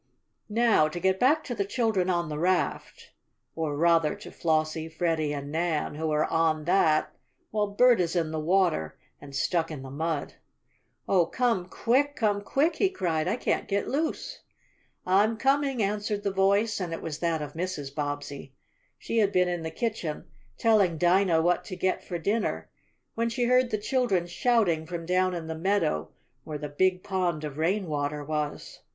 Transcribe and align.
Now 0.49 0.87
to 0.87 0.99
get 0.99 1.19
back 1.19 1.43
to 1.43 1.53
the 1.53 1.63
children 1.63 2.09
on 2.09 2.27
the 2.27 2.39
raft, 2.39 3.11
or 3.55 3.77
rather, 3.77 4.15
to 4.15 4.31
Flossie, 4.31 4.89
Freddie 4.89 5.31
and 5.31 5.51
Nan, 5.51 5.93
who 5.93 6.09
are 6.09 6.25
on 6.25 6.65
that, 6.65 7.13
while 7.51 7.67
Bert 7.67 7.99
is 8.01 8.15
in 8.15 8.31
the 8.31 8.39
water, 8.39 8.97
and 9.21 9.35
stuck 9.35 9.69
in 9.69 9.83
the 9.83 9.91
mud. 9.91 10.33
"Oh, 11.07 11.27
come 11.27 11.69
quick! 11.69 12.15
Come 12.15 12.41
quick!" 12.41 12.77
he 12.77 12.89
cried. 12.89 13.27
"I 13.27 13.35
can't 13.35 13.67
get 13.67 13.87
loose!" 13.87 14.39
"I'm 15.05 15.37
coming!" 15.37 15.83
answered 15.83 16.23
the 16.23 16.31
voice, 16.31 16.79
and 16.79 16.91
it 16.93 17.01
was 17.03 17.19
that 17.19 17.43
of 17.43 17.53
Mrs. 17.53 17.93
Bobbsey. 17.93 18.53
She 18.97 19.19
had 19.19 19.31
been 19.31 19.47
in 19.49 19.61
the 19.61 19.69
kitchen, 19.69 20.25
telling 20.57 20.97
Dinah 20.97 21.43
what 21.43 21.63
to 21.65 21.75
get 21.75 22.03
for 22.03 22.17
dinner, 22.17 22.71
when 23.13 23.29
she 23.29 23.43
heard 23.43 23.69
the 23.69 23.77
children 23.77 24.25
shouting 24.25 24.87
from 24.87 25.05
down 25.05 25.35
in 25.35 25.45
the 25.45 25.53
meadow, 25.53 26.09
where 26.43 26.57
the 26.57 26.69
big 26.69 27.03
pond 27.03 27.43
of 27.43 27.59
rain 27.59 27.85
water 27.85 28.23
was. 28.25 28.79